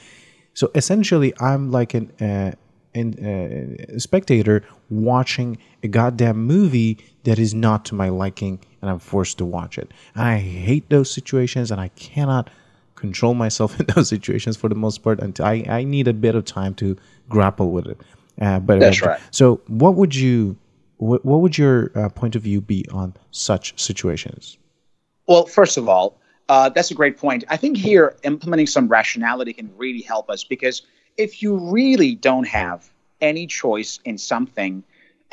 [0.54, 2.52] so essentially I'm like an uh,
[2.96, 9.40] uh, spectator watching a goddamn movie that is not to my liking and I'm forced
[9.40, 9.92] to watch it.
[10.16, 12.52] I hate those situations and I cannot
[12.96, 16.36] control myself in those situations for the most part until I, I need a bit
[16.36, 16.96] of time to
[17.30, 18.00] grapple with it.
[18.40, 19.22] Uh, but that's uh, right.
[19.32, 20.58] So, what would you,
[20.98, 24.58] what, what would your uh, point of view be on such situations?
[25.28, 26.18] Well, first of all,
[26.50, 27.44] uh, that's a great point.
[27.50, 30.82] I think here implementing some rationality can really help us because
[31.18, 32.90] if you really don't have
[33.22, 34.84] any choice in something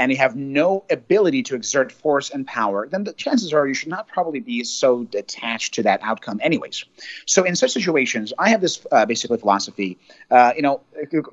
[0.01, 3.75] and you have no ability to exert force and power, then the chances are you
[3.75, 6.87] should not probably be so attached to that outcome, anyways.
[7.27, 9.99] So, in such situations, I have this uh, basically philosophy.
[10.31, 10.81] Uh, you know,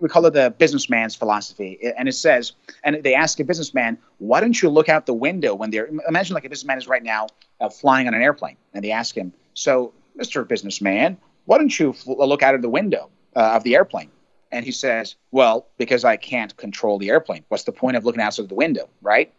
[0.01, 2.51] we call it the businessman's philosophy, and it says,
[2.83, 6.33] and they ask a businessman, "Why don't you look out the window when they're?" Imagine
[6.33, 7.27] like a businessman is right now
[7.61, 10.45] uh, flying on an airplane, and they ask him, "So, Mr.
[10.45, 14.11] Businessman, why don't you look out of the window uh, of the airplane?"
[14.51, 17.43] And he says, Well, because I can't control the airplane.
[17.49, 19.33] What's the point of looking outside the window, right?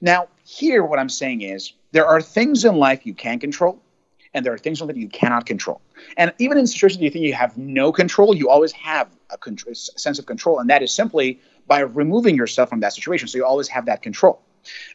[0.00, 3.80] Now, here, what I'm saying is there are things in life you can control,
[4.32, 5.80] and there are things in life you cannot control.
[6.16, 9.74] And even in situations you think you have no control, you always have a, a
[9.74, 13.28] sense of control, and that is simply by removing yourself from that situation.
[13.28, 14.42] So you always have that control.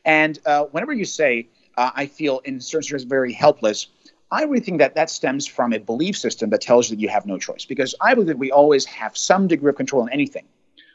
[0.05, 3.87] And uh, whenever you say, uh, I feel in certain situations very helpless,
[4.31, 7.09] I really think that that stems from a belief system that tells you that you
[7.09, 7.65] have no choice.
[7.65, 10.45] Because I believe that we always have some degree of control in anything.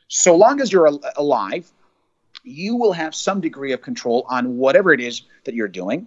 [0.09, 1.71] So long as you're al- alive,
[2.45, 6.07] you will have some degree of control on whatever it is that you're doing.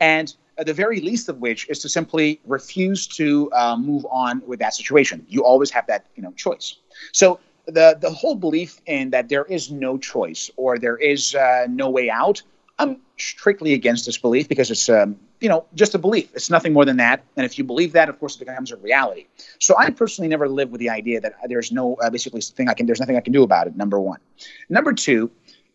[0.00, 4.58] And the very least of which is to simply refuse to uh, move on with
[4.60, 5.24] that situation.
[5.28, 6.76] You always have that you know choice.
[7.12, 11.66] So the the whole belief in that there is no choice or there is uh,
[11.68, 12.42] no way out
[12.78, 16.34] I'm strictly against this belief because it's, um, you know, just a belief.
[16.34, 17.22] It's nothing more than that.
[17.36, 19.26] And if you believe that, of course, it becomes a reality.
[19.58, 22.74] So I personally never live with the idea that there's no uh, basically thing I
[22.74, 22.86] can.
[22.86, 23.76] There's nothing I can do about it.
[23.76, 24.20] Number one.
[24.68, 25.30] Number two.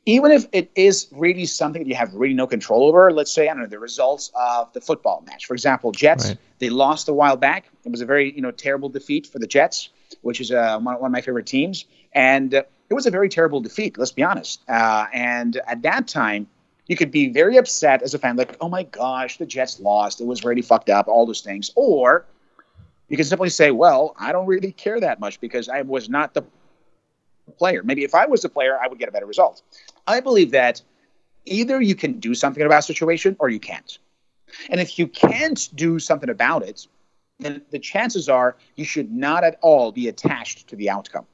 [0.07, 3.47] Even if it is really something that you have really no control over, let's say
[3.47, 5.45] I don't know the results of the football match.
[5.45, 6.37] For example, Jets right.
[6.57, 7.69] they lost a while back.
[7.85, 9.89] It was a very you know terrible defeat for the Jets,
[10.21, 13.29] which is uh, one, one of my favorite teams, and uh, it was a very
[13.29, 13.95] terrible defeat.
[13.99, 14.63] Let's be honest.
[14.67, 16.47] Uh, and at that time,
[16.87, 20.19] you could be very upset as a fan, like, oh my gosh, the Jets lost.
[20.19, 21.71] It was really fucked up, all those things.
[21.75, 22.25] Or
[23.07, 26.33] you can simply say, well, I don't really care that much because I was not
[26.33, 26.43] the
[27.57, 27.83] player.
[27.83, 29.61] Maybe if I was the player, I would get a better result.
[30.07, 30.81] I believe that
[31.45, 33.97] either you can do something about a situation or you can't.
[34.69, 36.87] And if you can't do something about it,
[37.39, 41.25] then the chances are you should not at all be attached to the outcome.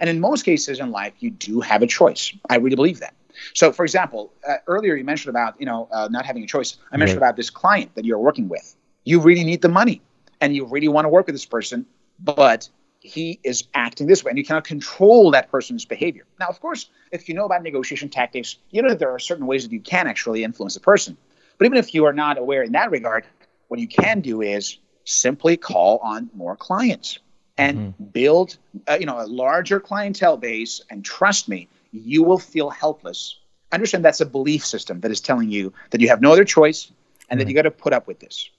[0.00, 2.32] And in most cases in life, you do have a choice.
[2.48, 3.14] I really believe that.
[3.54, 6.76] So, for example, uh, earlier you mentioned about you know uh, not having a choice.
[6.90, 7.28] I mentioned right.
[7.28, 8.76] about this client that you're working with.
[9.04, 10.00] You really need the money,
[10.40, 11.86] and you really want to work with this person,
[12.18, 12.68] but
[13.00, 16.24] he is acting this way, and you cannot control that person's behavior.
[16.38, 19.46] Now, of course, if you know about negotiation tactics, you know that there are certain
[19.46, 21.16] ways that you can actually influence a person.
[21.58, 23.24] But even if you are not aware in that regard,
[23.68, 27.18] what you can do is simply call on more clients
[27.58, 28.04] and mm-hmm.
[28.04, 28.56] build,
[28.88, 30.80] uh, you know, a larger clientele base.
[30.90, 33.38] And trust me, you will feel helpless.
[33.70, 36.90] Understand that's a belief system that is telling you that you have no other choice
[37.30, 38.50] and that you got to put up with this.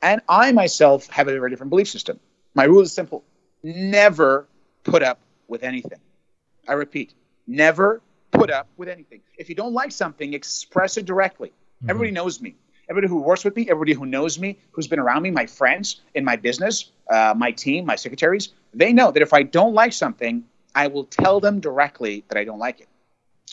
[0.00, 2.18] And I myself have a very different belief system.
[2.54, 3.24] My rule is simple
[3.62, 4.46] never
[4.84, 5.98] put up with anything.
[6.68, 7.14] I repeat,
[7.46, 9.20] never put up with anything.
[9.36, 11.48] If you don't like something, express it directly.
[11.48, 11.90] Mm-hmm.
[11.90, 12.54] Everybody knows me.
[12.88, 16.00] Everybody who works with me, everybody who knows me, who's been around me, my friends
[16.14, 19.92] in my business, uh, my team, my secretaries, they know that if I don't like
[19.92, 22.88] something, I will tell them directly that I don't like it.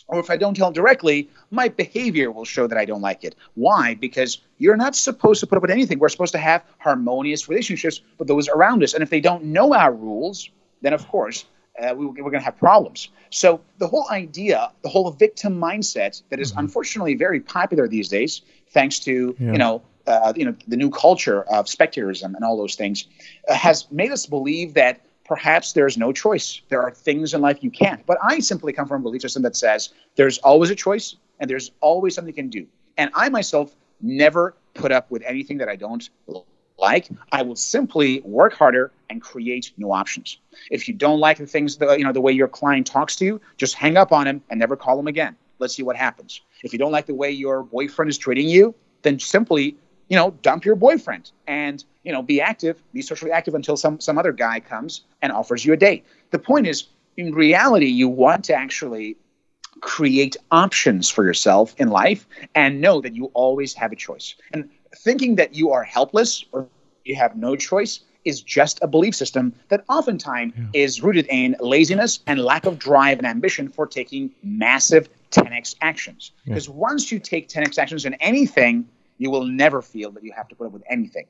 [0.08, 3.24] Or if I don't tell them directly, my behavior will show that I don't like
[3.24, 3.34] it.
[3.54, 3.94] Why?
[3.94, 5.98] Because you're not supposed to put up with anything.
[5.98, 8.94] We're supposed to have harmonious relationships with those around us.
[8.94, 10.50] And if they don't know our rules,
[10.82, 11.46] then of course
[11.82, 13.08] uh, we, are going to have problems.
[13.30, 16.60] So the whole idea, the whole victim mindset that is mm-hmm.
[16.60, 19.52] unfortunately very popular these days, thanks to yeah.
[19.52, 23.06] you know uh, you know the new culture of specularism and all those things,
[23.48, 26.60] uh, has made us believe that perhaps there's no choice.
[26.68, 28.04] There are things in life you can't.
[28.06, 31.50] But I simply come from a belief system that says there's always a choice and
[31.50, 32.66] there's always something you can do.
[32.96, 36.08] And I myself never put up with anything that I don't
[36.78, 37.08] like.
[37.32, 40.38] I will simply work harder and create new options.
[40.70, 43.24] If you don't like the things, the, you know, the way your client talks to
[43.24, 45.36] you, just hang up on him and never call him again.
[45.58, 46.42] Let's see what happens.
[46.62, 49.76] If you don't like the way your boyfriend is treating you, then simply,
[50.08, 53.98] you know, dump your boyfriend and you know, be active, be socially active until some
[54.00, 56.04] some other guy comes and offers you a date.
[56.30, 59.16] The point is, in reality, you want to actually
[59.80, 64.34] create options for yourself in life and know that you always have a choice.
[64.52, 66.68] And thinking that you are helpless or
[67.04, 70.64] you have no choice is just a belief system that oftentimes yeah.
[70.72, 76.32] is rooted in laziness and lack of drive and ambition for taking massive 10x actions.
[76.44, 76.74] Because yeah.
[76.74, 80.54] once you take 10x actions in anything, you will never feel that you have to
[80.54, 81.26] put up with anything.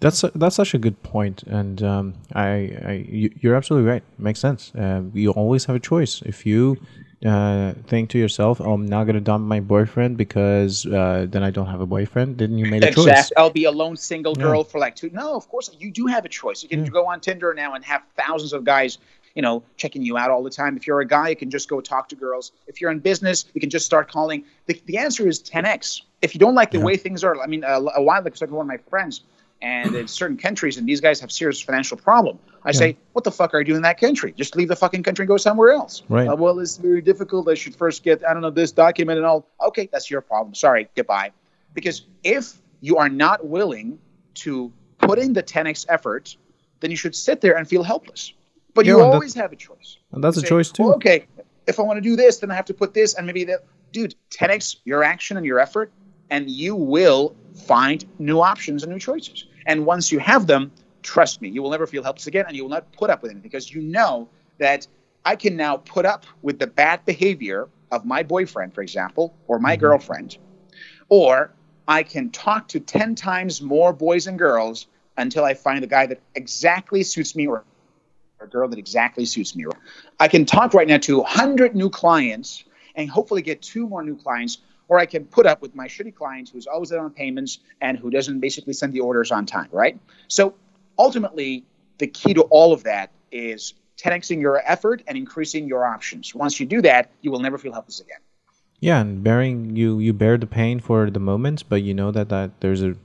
[0.00, 2.48] That's a, that's such a good point, and um, I,
[2.84, 4.02] I you, are absolutely right.
[4.16, 4.74] Makes sense.
[4.74, 6.22] Uh, you always have a choice.
[6.22, 6.78] If you
[7.24, 11.50] uh, think to yourself, oh, "I'm not gonna dump my boyfriend because uh, then I
[11.50, 13.12] don't have a boyfriend," then you made a exactly.
[13.12, 13.32] choice.
[13.36, 14.70] I'll be a lone single girl yeah.
[14.70, 15.10] for like two.
[15.10, 16.62] No, of course you do have a choice.
[16.62, 16.90] You can yeah.
[16.90, 18.96] go on Tinder now and have thousands of guys
[19.34, 20.76] you know, checking you out all the time.
[20.76, 22.52] If you're a guy, you can just go talk to girls.
[22.66, 24.44] If you're in business, you can just start calling.
[24.66, 26.02] The, the answer is 10x.
[26.22, 26.84] If you don't like the yeah.
[26.84, 28.68] way things are, I mean, a, a while ago, I was talking to one of
[28.68, 29.22] my friends,
[29.62, 32.38] and in certain countries, and these guys have serious financial problem.
[32.64, 32.72] I yeah.
[32.72, 34.32] say, what the fuck are you doing in that country?
[34.32, 36.02] Just leave the fucking country and go somewhere else.
[36.08, 36.28] Right.
[36.28, 37.48] Uh, well, it's very difficult.
[37.48, 39.46] I should first get, I don't know, this document and all.
[39.60, 40.54] Okay, that's your problem.
[40.54, 41.32] Sorry, goodbye.
[41.74, 43.98] Because if you are not willing
[44.34, 46.36] to put in the 10x effort,
[46.80, 48.32] then you should sit there and feel helpless.
[48.80, 49.98] But yeah, you always have a choice.
[50.12, 50.84] And that's a choice too.
[50.84, 51.26] Well, okay,
[51.66, 53.66] if I want to do this, then I have to put this and maybe that.
[53.92, 55.92] Dude, 10x your action and your effort,
[56.30, 57.34] and you will
[57.66, 59.46] find new options and new choices.
[59.66, 62.62] And once you have them, trust me, you will never feel helpless again, and you
[62.62, 64.86] will not put up with anything because you know that
[65.26, 69.58] I can now put up with the bad behavior of my boyfriend, for example, or
[69.58, 69.80] my mm-hmm.
[69.80, 70.38] girlfriend,
[71.10, 71.52] or
[71.86, 74.86] I can talk to 10 times more boys and girls
[75.18, 77.64] until I find the guy that exactly suits me or
[78.40, 79.66] a girl that exactly suits me.
[80.18, 84.16] I can talk right now to 100 new clients and hopefully get two more new
[84.16, 87.58] clients, or I can put up with my shitty client who's always late on payments
[87.80, 89.98] and who doesn't basically send the orders on time, right?
[90.28, 90.54] So
[90.98, 91.64] ultimately,
[91.98, 96.34] the key to all of that is 10xing your effort and increasing your options.
[96.34, 98.18] Once you do that, you will never feel helpless again.
[98.80, 102.30] Yeah, and bearing you you bear the pain for the moment, but you know that
[102.30, 102.96] that there's a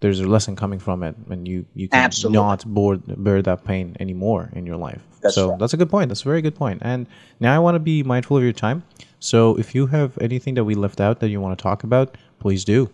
[0.00, 2.38] there's a lesson coming from it and you you can Absolutely.
[2.38, 5.58] not board, bear that pain anymore in your life that's so right.
[5.58, 6.80] that's a good point that's a very good point.
[6.80, 7.06] point and
[7.38, 8.82] now i want to be mindful of your time
[9.18, 12.16] so if you have anything that we left out that you want to talk about
[12.38, 12.90] please do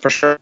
[0.00, 0.38] for sure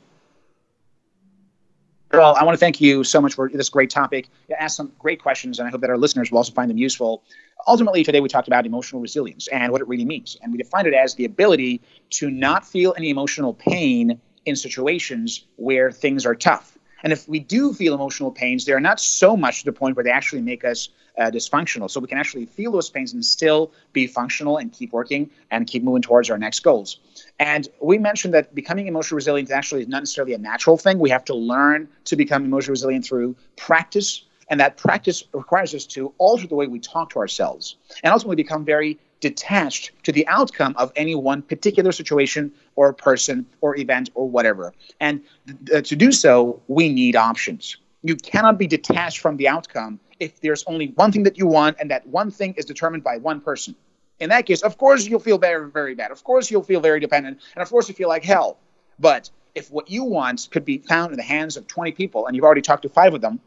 [2.12, 4.29] well, I want to thank you so much for this great topic.
[4.48, 6.79] You asked some great questions, and I hope that our listeners will also find them
[6.79, 7.24] useful.
[7.66, 10.37] Ultimately, today we talked about emotional resilience and what it really means.
[10.40, 15.44] And we defined it as the ability to not feel any emotional pain in situations
[15.57, 16.76] where things are tough.
[17.02, 19.94] And if we do feel emotional pains, they are not so much to the point
[19.94, 21.90] where they actually make us uh, dysfunctional.
[21.90, 25.66] So we can actually feel those pains and still be functional and keep working and
[25.66, 26.98] keep moving towards our next goals.
[27.38, 30.98] And we mentioned that becoming emotionally resilient actually is not necessarily a natural thing.
[30.98, 34.24] We have to learn to become emotionally resilient through practice.
[34.48, 38.37] And that practice requires us to alter the way we talk to ourselves and ultimately
[38.37, 44.10] become very detached to the outcome of any one particular situation or person or event
[44.14, 44.74] or whatever.
[45.00, 45.22] And
[45.66, 47.78] th- to do so, we need options.
[48.02, 51.78] You cannot be detached from the outcome if there's only one thing that you want
[51.80, 53.74] and that one thing is determined by one person.
[54.20, 56.10] In that case, of course, you'll feel very, very bad.
[56.10, 57.40] Of course, you'll feel very dependent.
[57.56, 58.58] And of course, you feel like hell.
[58.98, 62.37] But if what you want could be found in the hands of 20 people and
[62.37, 63.40] you've already talked to five of them,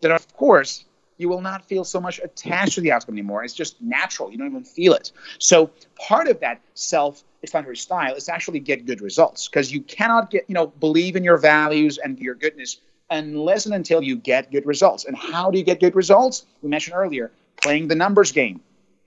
[0.00, 0.84] then of course
[1.20, 3.44] you will not feel so much attached to the outcome anymore.
[3.44, 4.32] It's just natural.
[4.32, 5.12] You don't even feel it.
[5.38, 10.30] So part of that self explanatory style is actually get good results because you cannot
[10.30, 12.80] get, you know, believe in your values and your goodness
[13.10, 15.04] unless and until you get good results.
[15.04, 16.46] And how do you get good results?
[16.62, 17.30] We mentioned earlier,
[17.60, 18.60] playing the numbers game.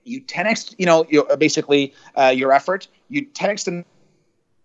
[0.04, 1.04] You 10x, you know,
[1.38, 2.86] basically uh, your effort.
[3.08, 3.84] You 10x the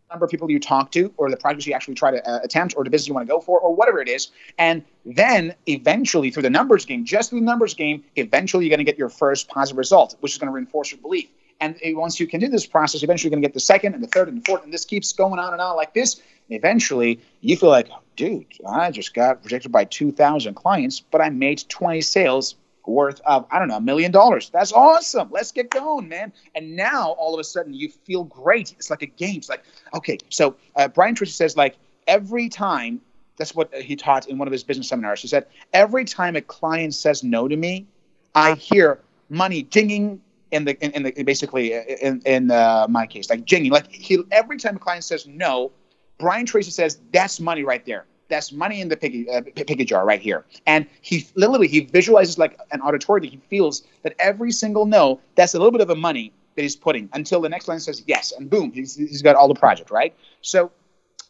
[0.10, 2.74] number of people you talk to or the projects you actually try to uh, attempt
[2.76, 4.30] or the business you want to go for or whatever it is.
[4.58, 8.86] And then eventually through the numbers game just through the numbers game eventually you're going
[8.86, 11.30] to get your first positive result which is going to reinforce your belief.
[11.62, 14.04] And once you can do this process eventually you're going to get the second and
[14.04, 16.22] the third and the fourth and this keeps going on and on like this.
[16.50, 21.64] Eventually you feel like dude i just got rejected by 2000 clients but i made
[21.70, 22.56] 20 sales
[22.90, 24.50] worth of I don't know a million dollars.
[24.50, 25.30] That's awesome.
[25.32, 26.34] Let's get going, man.
[26.56, 28.74] And now all of a sudden you feel great.
[28.74, 29.38] It's like a game.
[29.38, 30.18] It's like okay.
[30.30, 33.02] So uh, Brian Tracy says like every time.
[33.38, 35.22] That's what he taught in one of his business seminars.
[35.22, 37.88] He said every time a client says no to me,
[38.36, 39.00] I hear
[39.30, 40.20] money jinging
[40.52, 43.90] in the in, in the basically uh, in in uh, my case like jinging like
[43.92, 45.72] he every time a client says no,
[46.18, 50.06] Brian Tracy says that's money right there that's money in the piggy, uh, piggy jar
[50.06, 50.46] right here.
[50.66, 53.32] And he literally he visualizes like an auditorium.
[53.32, 56.76] He feels that every single no, that's a little bit of a money that he's
[56.76, 59.92] putting until the next line says yes, and boom, he's, he's got all the project
[59.92, 60.14] right.
[60.42, 60.72] So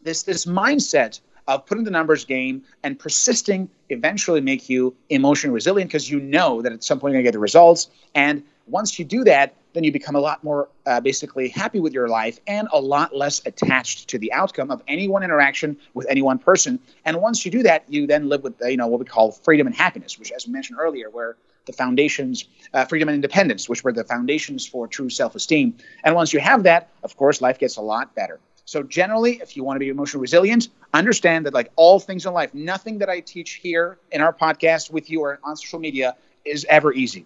[0.02, 5.90] this this mindset of putting the numbers game and persisting eventually make you emotionally resilient
[5.90, 7.90] because you know that at some point you're gonna get the results.
[8.14, 11.94] And once you do that, then you become a lot more uh, basically happy with
[11.94, 16.08] your life and a lot less attached to the outcome of any one interaction with
[16.10, 16.80] any one person.
[17.06, 19.68] And once you do that, you then live with you know what we call freedom
[19.68, 23.84] and happiness, which, as we mentioned earlier, where the foundations, uh, freedom and independence, which
[23.84, 25.76] were the foundations for true self-esteem.
[26.04, 28.40] And once you have that, of course, life gets a lot better.
[28.66, 32.34] So generally, if you want to be emotionally resilient, understand that like all things in
[32.34, 36.16] life, nothing that I teach here in our podcast with you or on social media
[36.46, 37.26] is ever easy.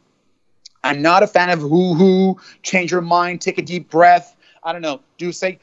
[0.83, 4.35] I'm not a fan of hoo hoo, change your mind, take a deep breath.
[4.65, 5.59] I don't know, do say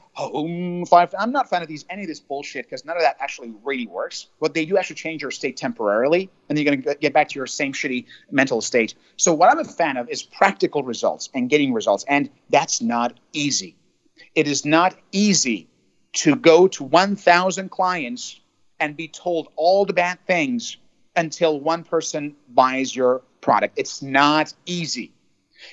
[0.88, 1.14] five.
[1.18, 3.52] I'm not a fan of these any of this bullshit because none of that actually
[3.64, 4.28] really works.
[4.38, 7.28] What they do actually change your state temporarily, and then you're going to get back
[7.30, 8.94] to your same shitty mental state.
[9.16, 13.18] So what I'm a fan of is practical results and getting results, and that's not
[13.32, 13.76] easy.
[14.34, 15.68] It is not easy
[16.12, 18.40] to go to 1,000 clients
[18.80, 20.76] and be told all the bad things
[21.16, 23.74] until one person buys your product.
[23.78, 25.12] It's not easy.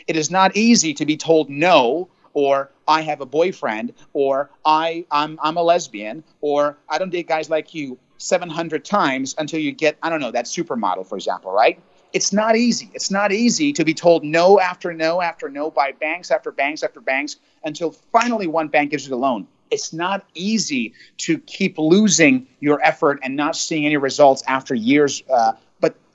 [0.07, 5.05] It is not easy to be told no or I have a boyfriend or I
[5.11, 9.71] I'm I'm a lesbian or I don't date guys like you 700 times until you
[9.71, 11.79] get I don't know that supermodel for example, right?
[12.13, 12.89] It's not easy.
[12.93, 16.83] It's not easy to be told no after no after no by banks after banks
[16.83, 19.47] after banks until finally one bank gives you the loan.
[19.69, 25.21] It's not easy to keep losing your effort and not seeing any results after years
[25.29, 25.53] uh,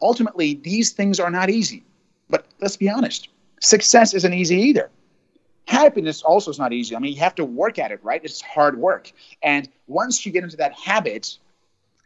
[0.02, 1.84] ultimately, these things are not easy.
[2.28, 3.28] But let's be honest,
[3.60, 4.90] success isn't easy either.
[5.66, 6.96] Happiness also is not easy.
[6.96, 8.20] I mean, you have to work at it, right?
[8.22, 9.12] It's hard work.
[9.42, 11.38] And once you get into that habit,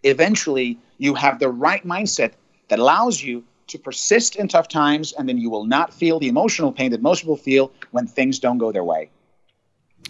[0.02, 2.32] eventually you have the right mindset
[2.68, 6.28] that allows you to persist in tough times, and then you will not feel the
[6.28, 9.10] emotional pain that most people feel when things don't go their way.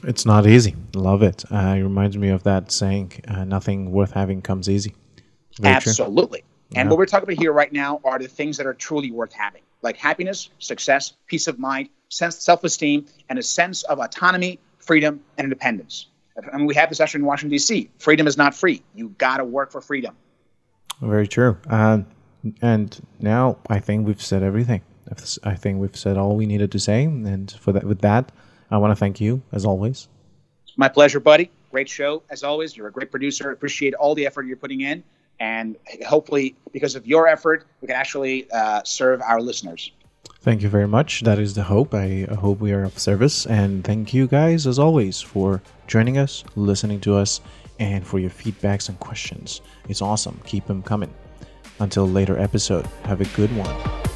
[0.02, 0.74] It's not easy.
[0.94, 1.44] Love it.
[1.50, 4.94] Uh, it reminds me of that saying, uh, nothing worth having comes easy.
[5.58, 6.40] Very Absolutely.
[6.40, 6.48] True.
[6.74, 6.90] And yeah.
[6.90, 9.62] what we're talking about here right now are the things that are truly worth having,
[9.82, 15.44] like happiness, success, peace of mind, sense self-esteem, and a sense of autonomy, freedom, and
[15.44, 16.08] independence.
[16.52, 17.88] I mean, we have this actually in Washington D.C.
[17.98, 18.82] Freedom is not free.
[18.94, 20.14] You got to work for freedom.
[21.00, 21.56] Very true.
[21.68, 22.00] Uh,
[22.60, 24.82] and now I think we've said everything.
[25.44, 27.04] I think we've said all we needed to say.
[27.04, 28.32] And for that, with that,
[28.70, 30.08] I want to thank you as always.
[30.76, 31.50] My pleasure, buddy.
[31.70, 32.76] Great show as always.
[32.76, 33.50] You're a great producer.
[33.50, 35.02] Appreciate all the effort you're putting in
[35.40, 35.76] and
[36.06, 39.92] hopefully because of your effort we can actually uh, serve our listeners.
[40.40, 41.22] Thank you very much.
[41.22, 41.92] That is the hope.
[41.92, 43.46] I hope we are of service.
[43.46, 47.40] And thank you guys as always for joining us listening to us
[47.80, 49.60] and for your feedbacks and questions.
[49.88, 50.40] It's awesome.
[50.46, 51.12] Keep them coming.
[51.80, 52.86] Until later episode.
[53.04, 54.15] Have a good one